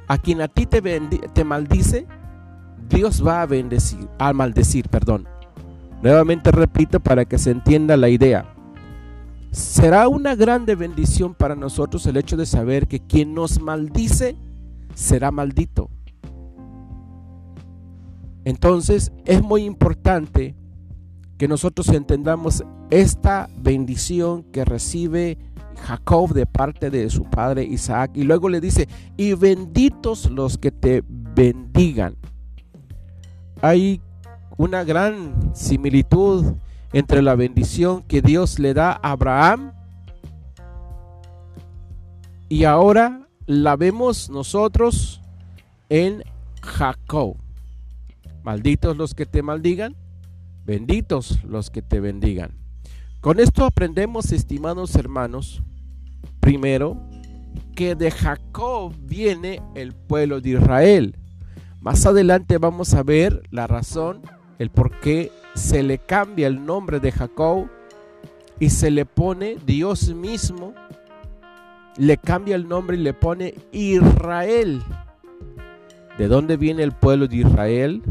a 0.09 0.19
quien 0.19 0.41
a 0.41 0.49
ti 0.49 0.67
te, 0.67 0.81
te 0.81 1.45
maldice, 1.45 2.07
Dios 2.91 3.25
va 3.25 3.43
a 3.43 3.47
bendecir, 3.47 4.09
a 4.19 4.33
maldecir, 4.33 4.89
perdón. 4.89 5.27
Nuevamente 6.03 6.51
repito 6.51 6.99
para 6.99 7.25
que 7.25 7.39
se 7.39 7.53
entienda 7.53 7.97
la 7.97 8.09
idea. 8.09 8.53
Será 9.53 10.09
una 10.09 10.35
grande 10.35 10.75
bendición 10.75 11.35
para 11.35 11.55
nosotros 11.55 12.05
el 12.07 12.17
hecho 12.17 12.37
de 12.37 12.47
saber 12.47 12.89
que 12.89 13.01
quien 13.01 13.33
nos 13.33 13.61
maldice 13.61 14.37
será 14.95 15.31
maldito. 15.31 15.89
Entonces 18.45 19.13
es 19.25 19.43
muy 19.43 19.65
importante 19.65 20.57
que 21.39 21.49
nosotros 21.49 21.89
entendamos 21.89 22.65
esta 22.91 23.49
bendición 23.57 24.43
que 24.45 24.65
recibe 24.65 25.39
Jacob 25.77 26.33
de 26.35 26.47
parte 26.47 26.91
de 26.91 27.09
su 27.09 27.25
padre 27.25 27.65
Isaac. 27.65 28.11
Y 28.15 28.25
luego 28.25 28.49
le 28.49 28.61
dice, 28.61 28.89
y 29.17 29.35
benditos 29.35 30.31
los 30.31 30.59
que 30.59 30.71
te 30.71 31.03
bendigan 31.07 32.17
hay 33.62 34.00
una 34.57 34.85
gran 34.85 35.52
similitud 35.55 36.55
entre 36.93 37.23
la 37.23 37.35
bendición 37.35 38.02
que 38.02 38.23
Dios 38.23 38.59
le 38.59 38.75
da 38.75 38.93
a 38.93 39.12
Abraham 39.12 39.73
y 42.49 42.64
ahora 42.64 43.29
la 43.47 43.76
vemos 43.76 44.29
nosotros 44.29 45.21
en 45.88 46.23
Jacob. 46.62 47.37
Malditos 48.43 48.97
los 48.97 49.14
que 49.14 49.26
te 49.26 49.43
maldigan, 49.43 49.95
benditos 50.64 51.43
los 51.45 51.71
que 51.71 51.83
te 51.83 52.00
bendigan. 52.00 52.52
Con 53.21 53.38
esto 53.38 53.64
aprendemos, 53.64 54.33
estimados 54.33 54.95
hermanos, 54.95 55.62
primero, 56.40 56.97
que 57.76 57.95
de 57.95 58.11
Jacob 58.11 58.95
viene 58.99 59.62
el 59.75 59.95
pueblo 59.95 60.40
de 60.40 60.50
Israel. 60.50 61.20
Más 61.81 62.05
adelante 62.05 62.59
vamos 62.59 62.93
a 62.93 63.03
ver 63.03 63.43
la 63.51 63.67
razón, 63.67 64.21
el 64.59 64.69
por 64.69 65.01
qué 65.01 65.33
se 65.55 65.83
le 65.83 65.97
cambia 65.97 66.47
el 66.47 66.67
nombre 66.67 67.01
de 67.01 67.11
Jacob 67.11 67.69
y 68.59 68.69
se 68.69 68.91
le 68.91 69.07
pone 69.07 69.57
Dios 69.65 70.15
mismo, 70.15 70.75
le 71.97 72.19
cambia 72.19 72.55
el 72.57 72.69
nombre 72.69 72.99
y 72.99 73.01
le 73.01 73.15
pone 73.15 73.55
Israel. 73.73 74.83
¿De 76.19 76.29
dónde 76.29 76.59
viene 76.59 76.83
el 76.83 76.93
pueblo 76.93 77.27
de 77.27 77.37
Israel? 77.37 78.03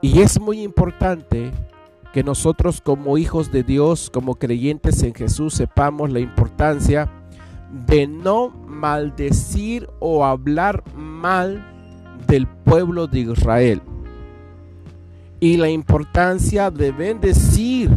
Y 0.00 0.22
es 0.22 0.40
muy 0.40 0.62
importante 0.62 1.50
que 2.14 2.24
nosotros 2.24 2.80
como 2.80 3.18
hijos 3.18 3.52
de 3.52 3.62
Dios, 3.62 4.08
como 4.08 4.36
creyentes 4.36 5.02
en 5.02 5.12
Jesús, 5.12 5.52
sepamos 5.52 6.10
la 6.10 6.20
importancia 6.20 7.12
de 7.86 8.06
no 8.06 8.48
maldecir 8.48 9.90
o 9.98 10.24
hablar 10.24 10.82
mal 10.94 11.15
del 12.26 12.46
pueblo 12.46 13.06
de 13.06 13.20
Israel 13.20 13.82
y 15.40 15.56
la 15.56 15.68
importancia 15.68 16.70
de 16.70 16.92
bendecir 16.92 17.90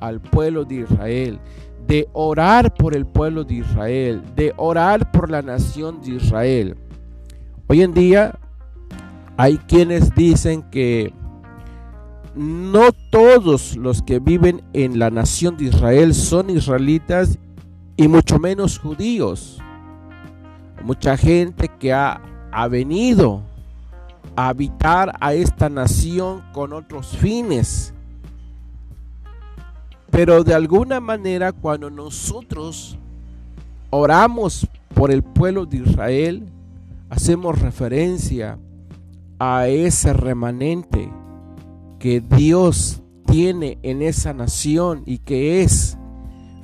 al 0.00 0.20
pueblo 0.20 0.64
de 0.64 0.76
Israel, 0.76 1.38
de 1.86 2.08
orar 2.12 2.72
por 2.74 2.96
el 2.96 3.06
pueblo 3.06 3.44
de 3.44 3.56
Israel, 3.56 4.22
de 4.34 4.52
orar 4.56 5.10
por 5.12 5.30
la 5.30 5.42
nación 5.42 6.00
de 6.02 6.12
Israel. 6.12 6.76
Hoy 7.66 7.82
en 7.82 7.92
día 7.92 8.38
hay 9.36 9.58
quienes 9.58 10.14
dicen 10.14 10.62
que 10.70 11.12
no 12.34 12.92
todos 13.10 13.76
los 13.76 14.02
que 14.02 14.18
viven 14.18 14.62
en 14.72 14.98
la 14.98 15.10
nación 15.10 15.56
de 15.56 15.66
Israel 15.66 16.14
son 16.14 16.50
israelitas 16.50 17.38
y 17.96 18.08
mucho 18.08 18.38
menos 18.38 18.78
judíos. 18.78 19.60
Mucha 20.82 21.16
gente 21.16 21.70
que 21.78 21.92
ha, 21.92 22.20
ha 22.54 22.68
venido 22.68 23.42
a 24.36 24.48
habitar 24.48 25.12
a 25.20 25.34
esta 25.34 25.68
nación 25.68 26.42
con 26.52 26.72
otros 26.72 27.08
fines. 27.16 27.92
Pero 30.10 30.44
de 30.44 30.54
alguna 30.54 31.00
manera 31.00 31.50
cuando 31.50 31.90
nosotros 31.90 32.96
oramos 33.90 34.68
por 34.94 35.10
el 35.10 35.24
pueblo 35.24 35.66
de 35.66 35.78
Israel, 35.78 36.46
hacemos 37.10 37.60
referencia 37.60 38.56
a 39.40 39.66
ese 39.66 40.12
remanente 40.12 41.10
que 41.98 42.20
Dios 42.20 43.02
tiene 43.26 43.78
en 43.82 44.00
esa 44.00 44.32
nación 44.32 45.02
y 45.06 45.18
que 45.18 45.62
es 45.62 45.98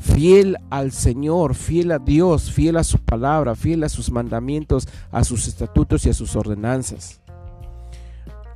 fiel 0.01 0.57
al 0.71 0.93
Señor, 0.93 1.55
fiel 1.55 1.93
a 1.93 1.99
Dios, 1.99 2.51
fiel 2.51 2.77
a 2.79 2.85
su 2.85 2.99
palabra, 2.99 3.55
fiel 3.55 3.85
a 3.85 3.89
sus 3.89 4.11
mandamientos, 4.11 4.89
a 5.13 5.23
sus 5.23 5.47
estatutos 5.47 6.07
y 6.07 6.11
a 6.11 6.15
sus 6.15 6.35
ordenanzas. 6.35 7.21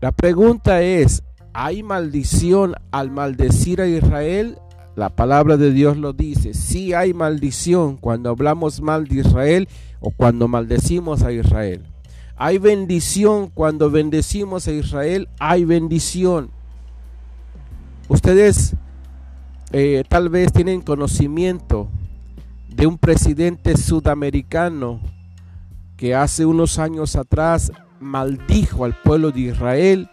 La 0.00 0.10
pregunta 0.10 0.82
es, 0.82 1.22
¿hay 1.52 1.82
maldición 1.82 2.74
al 2.90 3.10
maldecir 3.10 3.80
a 3.80 3.86
Israel? 3.86 4.58
La 4.96 5.10
palabra 5.10 5.56
de 5.56 5.70
Dios 5.70 5.96
lo 5.96 6.12
dice, 6.12 6.54
sí 6.54 6.94
hay 6.94 7.14
maldición 7.14 7.96
cuando 7.96 8.30
hablamos 8.30 8.80
mal 8.80 9.06
de 9.06 9.20
Israel 9.20 9.68
o 10.00 10.10
cuando 10.10 10.48
maldecimos 10.48 11.22
a 11.22 11.32
Israel. 11.32 11.82
Hay 12.36 12.58
bendición 12.58 13.48
cuando 13.48 13.90
bendecimos 13.90 14.66
a 14.66 14.72
Israel, 14.72 15.28
hay 15.38 15.64
bendición. 15.64 16.50
Ustedes 18.08 18.76
eh, 19.76 20.04
tal 20.08 20.28
vez 20.28 20.52
tienen 20.52 20.82
conocimiento 20.82 21.88
de 22.68 22.86
un 22.86 22.96
presidente 22.96 23.76
sudamericano 23.76 25.00
que 25.96 26.14
hace 26.14 26.46
unos 26.46 26.78
años 26.78 27.16
atrás 27.16 27.72
maldijo 27.98 28.84
al 28.84 28.94
pueblo 28.94 29.32
de 29.32 29.40
Israel 29.40 30.08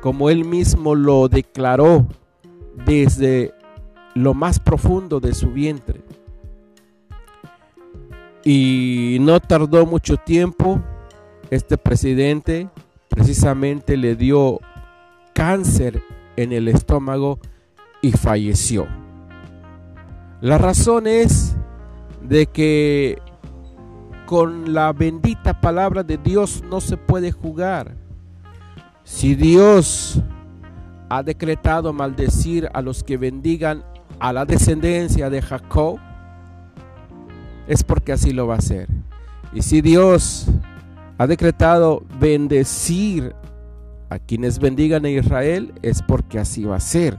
como 0.00 0.30
él 0.30 0.46
mismo 0.46 0.94
lo 0.94 1.28
declaró 1.28 2.06
desde 2.86 3.52
lo 4.14 4.32
más 4.32 4.58
profundo 4.58 5.20
de 5.20 5.34
su 5.34 5.50
vientre. 5.50 6.00
Y 8.46 9.18
no 9.20 9.40
tardó 9.40 9.84
mucho 9.84 10.16
tiempo, 10.16 10.80
este 11.50 11.76
presidente 11.76 12.70
precisamente 13.10 13.98
le 13.98 14.16
dio 14.16 14.58
cáncer 15.34 16.02
en 16.36 16.54
el 16.54 16.66
estómago 16.68 17.40
y 18.02 18.12
falleció. 18.12 18.86
La 20.40 20.58
razón 20.58 21.06
es 21.06 21.54
de 22.22 22.46
que 22.46 23.18
con 24.26 24.72
la 24.72 24.92
bendita 24.92 25.60
palabra 25.60 26.02
de 26.02 26.16
Dios 26.16 26.62
no 26.70 26.80
se 26.80 26.96
puede 26.96 27.32
jugar. 27.32 27.96
Si 29.04 29.34
Dios 29.34 30.22
ha 31.08 31.22
decretado 31.22 31.92
maldecir 31.92 32.68
a 32.72 32.80
los 32.80 33.02
que 33.02 33.16
bendigan 33.16 33.84
a 34.20 34.32
la 34.32 34.44
descendencia 34.44 35.28
de 35.28 35.42
Jacob, 35.42 35.98
es 37.66 37.82
porque 37.82 38.12
así 38.12 38.32
lo 38.32 38.46
va 38.46 38.54
a 38.54 38.58
hacer. 38.58 38.88
Y 39.52 39.62
si 39.62 39.80
Dios 39.80 40.46
ha 41.18 41.26
decretado 41.26 42.04
bendecir 42.20 43.34
a 44.08 44.18
quienes 44.18 44.58
bendigan 44.58 45.04
a 45.04 45.10
Israel, 45.10 45.74
es 45.82 46.02
porque 46.02 46.38
así 46.38 46.64
va 46.64 46.76
a 46.76 46.80
ser. 46.80 47.18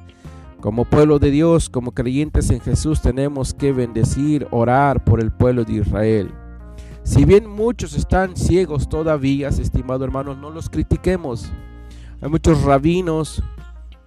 Como 0.61 0.85
pueblo 0.85 1.17
de 1.17 1.31
Dios, 1.31 1.71
como 1.71 1.91
creyentes 1.91 2.51
en 2.51 2.59
Jesús, 2.59 3.01
tenemos 3.01 3.55
que 3.55 3.73
bendecir, 3.73 4.47
orar 4.51 5.03
por 5.03 5.19
el 5.19 5.31
pueblo 5.31 5.65
de 5.65 5.73
Israel. 5.73 6.31
Si 7.01 7.25
bien 7.25 7.49
muchos 7.49 7.95
están 7.95 8.37
ciegos 8.37 8.87
todavía, 8.87 9.47
estimado 9.47 10.05
hermanos, 10.05 10.37
no 10.37 10.51
los 10.51 10.69
critiquemos. 10.69 11.51
Hay 12.21 12.29
muchos 12.29 12.61
rabinos 12.61 13.41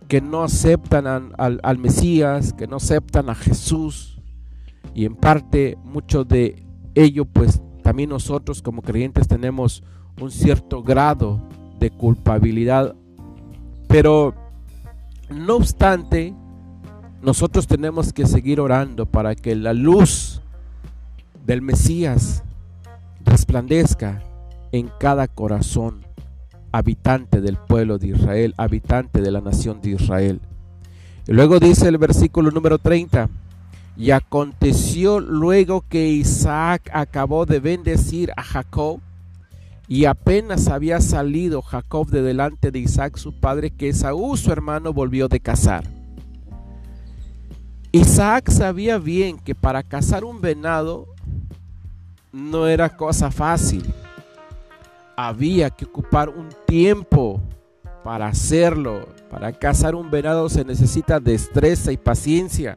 que 0.07 0.21
no 0.21 0.45
aceptan 0.45 1.09
al, 1.09 1.61
al, 1.61 1.79
Mesías, 1.79 2.53
que 2.53 2.69
no 2.69 2.77
aceptan 2.77 3.31
a 3.31 3.35
Jesús. 3.35 4.21
Y 4.95 5.07
en 5.07 5.17
parte, 5.17 5.77
mucho 5.83 6.25
de 6.25 6.65
ello, 6.95 7.25
pues 7.25 7.61
también 7.83 8.11
nosotros 8.11 8.63
como 8.63 8.81
creyentes 8.81 9.27
tenemos 9.27 9.83
un 10.21 10.31
cierto 10.31 10.85
grado 10.85 11.43
de 11.81 11.91
culpabilidad. 11.91 12.95
Pero, 13.89 14.35
no 15.31 15.57
obstante, 15.57 16.33
nosotros 17.25 17.67
tenemos 17.67 18.13
que 18.13 18.27
seguir 18.27 18.61
orando 18.61 19.07
para 19.07 19.35
que 19.35 19.57
la 19.57 19.73
luz 19.73 20.43
del 21.47 21.63
Mesías 21.63 22.43
resplandezca 23.25 24.23
en 24.73 24.91
cada 25.01 25.27
corazón 25.27 26.05
habitante 26.71 27.41
del 27.41 27.57
pueblo 27.57 27.99
de 27.99 28.09
Israel, 28.09 28.55
habitante 28.59 29.23
de 29.23 29.31
la 29.31 29.41
nación 29.41 29.81
de 29.81 29.91
Israel. 29.93 30.41
Y 31.27 31.33
luego 31.33 31.61
dice 31.61 31.89
el 31.89 31.97
versículo 31.97 32.51
número 32.51 32.79
30, 32.79 33.31
y 33.97 34.11
aconteció 34.11 35.21
luego 35.21 35.83
que 35.89 36.09
Isaac 36.09 36.91
acabó 36.93 37.47
de 37.47 37.61
bendecir 37.61 38.33
a 38.37 38.43
Jacob, 38.43 39.01
y 39.89 40.05
apenas 40.05 40.69
había 40.69 41.01
salido 41.01 41.63
Jacob 41.63 42.09
de 42.09 42.21
delante 42.21 42.71
de 42.71 42.81
Isaac 42.81 43.17
su 43.17 43.39
padre, 43.41 43.71
que 43.71 43.89
Esaú 43.89 44.37
su 44.37 44.53
hermano 44.53 44.93
volvió 44.93 45.29
de 45.29 45.41
cazar. 45.41 46.04
Isaac 47.95 48.51
sabía 48.51 48.99
bien 48.99 49.39
que 49.39 49.55
para 49.55 49.85
cazar 49.85 50.25
un 50.25 50.41
venado 50.41 51.07
no 52.33 52.67
era 52.67 52.97
cosa 52.97 53.31
fácil 53.31 53.85
había 55.17 55.71
que 55.71 55.85
ocupar 55.85 56.29
un 56.29 56.49
tiempo 56.67 57.41
para 58.03 58.27
hacerlo. 58.27 59.07
Para 59.31 59.53
cazar 59.53 59.95
un 59.95 60.11
venado 60.11 60.49
se 60.49 60.65
necesita 60.65 61.21
destreza 61.21 61.93
y 61.93 61.97
paciencia. 61.97 62.77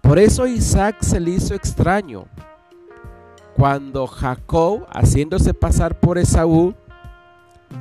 Por 0.00 0.20
eso 0.20 0.46
Isaac 0.46 0.98
se 1.00 1.18
le 1.18 1.32
hizo 1.32 1.52
extraño. 1.52 2.26
Cuando 3.56 4.06
Jacob, 4.06 4.86
haciéndose 4.92 5.52
pasar 5.54 5.98
por 5.98 6.18
Esaú, 6.18 6.72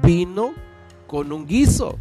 vino 0.02 0.52
con 1.06 1.32
un 1.32 1.46
guiso. 1.46 2.00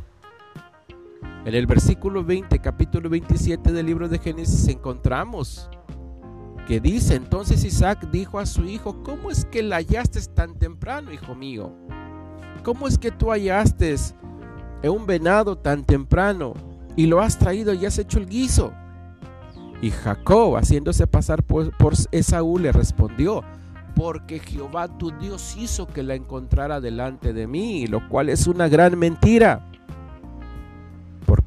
En 1.45 1.57
el 1.57 1.67
versículo 1.67 2.23
20, 2.23 2.61
capítulo 2.61 3.11
27 3.11 3.73
del 3.73 3.87
libro 3.87 4.09
de 4.09 4.21
Génesis 4.21 4.69
encontramos 4.69 5.69
que 6.69 6.79
dice, 6.79 7.17
entonces 7.17 7.65
Isaac 7.65 8.09
dijo 8.13 8.39
a 8.39 8.47
su 8.47 8.65
hijo, 8.65 9.03
¿cómo 9.03 9.29
es 9.29 9.45
que 9.47 9.65
la 9.65 9.77
hallaste 9.77 10.21
tan 10.33 10.57
temprano, 10.57 11.13
hijo 11.13 11.35
mío? 11.35 11.75
¿Cómo 12.63 12.87
es 12.87 12.97
que 12.97 13.11
tú 13.11 13.33
hallaste 13.33 13.97
un 14.85 15.05
venado 15.05 15.59
tan 15.59 15.83
temprano 15.83 16.55
y 16.95 17.07
lo 17.07 17.21
has 17.21 17.37
traído 17.37 17.75
y 17.75 17.87
has 17.87 17.99
hecho 17.99 18.21
el 18.21 18.27
guiso? 18.27 18.73
Y 19.81 19.91
Jacob, 19.91 20.57
haciéndose 20.57 21.09
pasar 21.09 21.43
por, 21.43 21.77
por 21.77 21.95
Esaú, 22.13 22.61
le 22.61 22.71
respondió, 22.71 23.43
porque 23.97 24.39
Jehová 24.39 24.97
tu 24.97 25.11
Dios 25.19 25.57
hizo 25.59 25.89
que 25.89 26.05
la 26.05 26.15
encontrara 26.15 26.81
delante 26.81 27.33
de 27.33 27.49
mí, 27.49 27.89
lo 27.89 28.09
cual 28.09 28.29
es 28.29 28.47
una 28.47 28.69
gran 28.69 28.97
mentira 28.97 29.72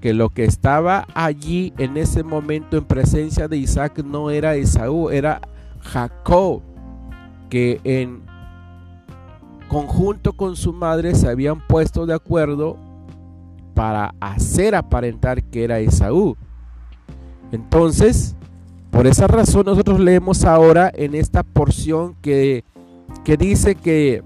porque 0.06 0.14
lo 0.14 0.30
que 0.30 0.46
estaba 0.46 1.08
allí 1.16 1.74
en 1.80 1.98
ese 1.98 2.22
momento 2.22 2.78
en 2.78 2.86
presencia 2.86 3.48
de 3.48 3.58
Isaac 3.58 4.04
no 4.06 4.30
era 4.30 4.54
Esaú, 4.54 5.10
era 5.10 5.42
Jacob, 5.82 6.62
que 7.50 7.82
en 7.84 8.22
conjunto 9.68 10.34
con 10.34 10.56
su 10.56 10.74
madre 10.74 11.16
se 11.16 11.28
habían 11.28 11.60
puesto 11.66 12.06
de 12.06 12.14
acuerdo 12.14 12.78
para 13.74 14.14
hacer 14.20 14.76
aparentar 14.76 15.42
que 15.42 15.64
era 15.64 15.80
Esaú. 15.80 16.38
Entonces, 17.52 18.36
por 18.92 19.08
esa 19.08 19.26
razón 19.26 19.66
nosotros 19.66 20.00
leemos 20.00 20.46
ahora 20.46 20.92
en 20.94 21.16
esta 21.16 21.42
porción 21.42 22.16
que, 22.22 22.64
que 23.24 23.38
dice 23.38 23.74
que 23.74 24.22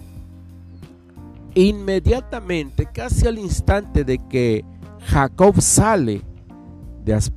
inmediatamente, 1.55 2.85
casi 2.85 3.27
al 3.27 3.39
instante 3.39 4.03
de 4.03 4.17
que 4.27 4.65
Jacob 5.05 5.61
sale 5.61 6.21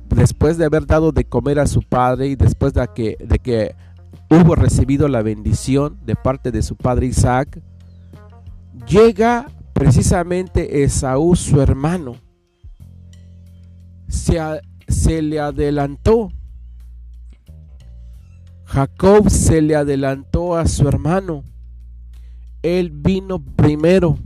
después 0.09 0.57
de 0.57 0.65
haber 0.65 0.85
dado 0.85 1.11
de 1.11 1.25
comer 1.25 1.59
a 1.59 1.67
su 1.67 1.81
padre 1.81 2.27
y 2.27 2.35
después 2.35 2.73
de 2.73 2.87
que, 2.93 3.17
de 3.19 3.39
que 3.39 3.75
hubo 4.29 4.55
recibido 4.55 5.07
la 5.07 5.21
bendición 5.21 5.97
de 6.05 6.15
parte 6.15 6.51
de 6.51 6.61
su 6.61 6.75
padre 6.75 7.07
Isaac, 7.07 7.61
llega 8.87 9.47
precisamente 9.73 10.83
Esaú, 10.83 11.35
su 11.35 11.61
hermano. 11.61 12.15
Se, 14.07 14.39
se 14.87 15.21
le 15.21 15.39
adelantó. 15.39 16.29
Jacob 18.65 19.29
se 19.29 19.61
le 19.61 19.75
adelantó 19.75 20.55
a 20.55 20.67
su 20.67 20.87
hermano. 20.87 21.43
Él 22.61 22.91
vino 22.91 23.43
primero. 23.43 24.17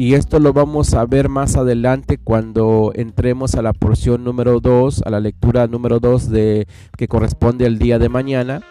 Y 0.00 0.14
esto 0.14 0.38
lo 0.38 0.52
vamos 0.52 0.94
a 0.94 1.04
ver 1.06 1.28
más 1.28 1.56
adelante 1.56 2.18
cuando 2.18 2.92
entremos 2.94 3.56
a 3.56 3.62
la 3.62 3.72
porción 3.72 4.22
número 4.22 4.60
2, 4.60 5.02
a 5.04 5.10
la 5.10 5.18
lectura 5.18 5.66
número 5.66 5.98
2 5.98 6.30
de 6.30 6.68
que 6.96 7.08
corresponde 7.08 7.66
al 7.66 7.80
día 7.80 7.98
de 7.98 8.08
mañana. 8.08 8.62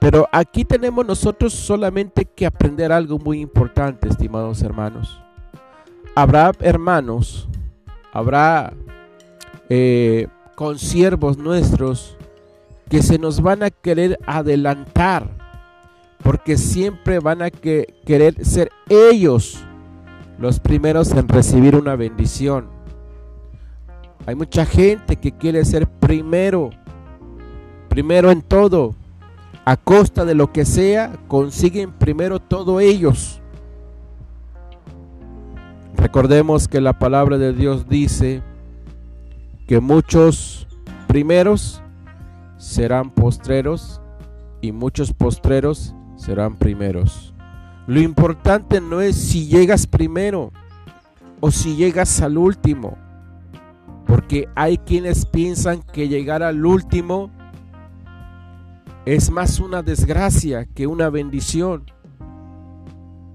Pero 0.00 0.28
aquí 0.32 0.64
tenemos 0.64 1.06
nosotros 1.06 1.52
solamente 1.52 2.24
que 2.24 2.44
aprender 2.44 2.90
algo 2.90 3.20
muy 3.20 3.40
importante, 3.40 4.08
estimados 4.08 4.62
hermanos. 4.62 5.22
Habrá 6.16 6.50
hermanos, 6.58 7.48
habrá 8.12 8.72
eh, 9.68 10.26
consiervos 10.56 11.38
nuestros 11.38 12.16
que 12.88 13.00
se 13.04 13.16
nos 13.16 13.40
van 13.40 13.62
a 13.62 13.70
querer 13.70 14.18
adelantar, 14.26 15.30
porque 16.24 16.58
siempre 16.58 17.20
van 17.20 17.42
a 17.42 17.50
querer 17.52 18.44
ser 18.44 18.72
ellos 18.88 19.64
los 20.40 20.58
primeros 20.58 21.12
en 21.12 21.28
recibir 21.28 21.76
una 21.76 21.94
bendición. 21.96 22.66
Hay 24.26 24.34
mucha 24.34 24.64
gente 24.64 25.16
que 25.16 25.32
quiere 25.32 25.64
ser 25.64 25.86
primero, 25.86 26.70
primero 27.88 28.30
en 28.30 28.40
todo. 28.42 28.94
A 29.66 29.76
costa 29.76 30.24
de 30.24 30.34
lo 30.34 30.50
que 30.50 30.64
sea, 30.64 31.12
consiguen 31.28 31.92
primero 31.92 32.40
todo 32.40 32.80
ellos. 32.80 33.40
Recordemos 35.96 36.66
que 36.66 36.80
la 36.80 36.98
palabra 36.98 37.36
de 37.36 37.52
Dios 37.52 37.86
dice 37.86 38.42
que 39.68 39.78
muchos 39.80 40.66
primeros 41.06 41.82
serán 42.56 43.10
postreros 43.10 44.00
y 44.62 44.72
muchos 44.72 45.12
postreros 45.12 45.94
serán 46.16 46.56
primeros. 46.56 47.29
Lo 47.90 48.00
importante 48.00 48.80
no 48.80 49.00
es 49.00 49.16
si 49.16 49.48
llegas 49.48 49.84
primero 49.84 50.52
o 51.40 51.50
si 51.50 51.74
llegas 51.74 52.20
al 52.20 52.38
último. 52.38 52.96
Porque 54.06 54.48
hay 54.54 54.78
quienes 54.78 55.26
piensan 55.26 55.82
que 55.82 56.06
llegar 56.06 56.44
al 56.44 56.64
último 56.64 57.32
es 59.06 59.32
más 59.32 59.58
una 59.58 59.82
desgracia 59.82 60.66
que 60.66 60.86
una 60.86 61.10
bendición. 61.10 61.82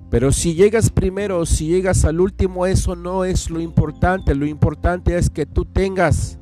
Pero 0.10 0.32
si 0.32 0.54
llegas 0.54 0.90
primero 0.90 1.40
o 1.40 1.46
si 1.46 1.68
llegas 1.68 2.06
al 2.06 2.22
último, 2.22 2.66
eso 2.66 2.96
no 2.96 3.26
es 3.26 3.50
lo 3.50 3.60
importante. 3.60 4.36
Lo 4.36 4.46
importante 4.46 5.18
es 5.18 5.30
que 5.30 5.46
tú 5.46 5.66
tengas 5.66 6.40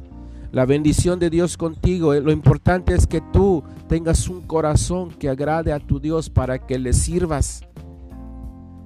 la 0.52 0.68
bendición 0.68 1.18
de 1.18 1.32
Dios 1.32 1.58
contigo. 1.58 2.14
Lo 2.14 2.32
importante 2.32 2.94
es 2.94 3.08
que 3.08 3.22
tú 3.34 3.64
tengas 3.90 4.30
un 4.30 4.42
corazón 4.42 5.10
que 5.10 5.30
agrade 5.30 5.74
a 5.74 5.80
tu 5.80 6.00
Dios 6.00 6.30
para 6.30 6.60
que 6.60 6.78
le 6.78 6.94
sirvas. 6.94 7.66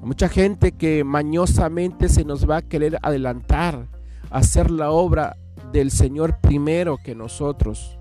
Mucha 0.08 0.30
gente 0.30 0.72
que 0.72 1.04
mañosamente 1.04 2.08
se 2.08 2.24
nos 2.24 2.50
va 2.50 2.58
a 2.58 2.62
querer 2.62 2.98
adelantar, 3.02 3.88
hacer 4.30 4.72
la 4.72 4.90
obra 4.90 5.36
del 5.74 5.92
Señor 5.92 6.40
primero 6.40 6.98
que 6.98 7.14
nosotros. 7.14 8.00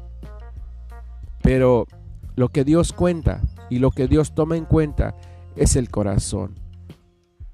Pero 1.42 1.88
lo 2.36 2.48
que 2.48 2.62
Dios 2.62 2.92
cuenta 2.92 3.40
y 3.70 3.80
lo 3.80 3.90
que 3.90 4.06
Dios 4.06 4.36
toma 4.36 4.56
en 4.56 4.66
cuenta 4.66 5.16
es 5.56 5.74
el 5.74 5.90
corazón. 5.90 6.54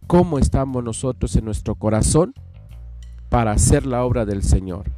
¿Cómo 0.07 0.39
estamos 0.39 0.85
nosotros 0.85 1.35
en 1.37 1.47
nuestro 1.47 1.75
corazón 1.77 2.35
para 3.31 3.53
hacer 3.53 3.87
la 3.87 4.05
obra 4.05 4.27
del 4.27 4.43
Señor? 4.43 4.91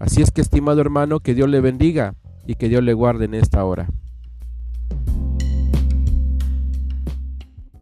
Así 0.00 0.20
es 0.20 0.32
que, 0.32 0.40
estimado 0.40 0.80
hermano, 0.80 1.20
que 1.20 1.34
Dios 1.34 1.48
le 1.48 1.60
bendiga 1.60 2.16
y 2.44 2.56
que 2.56 2.68
Dios 2.68 2.82
le 2.82 2.94
guarde 2.94 3.26
en 3.26 3.34
esta 3.34 3.64
hora. 3.64 3.88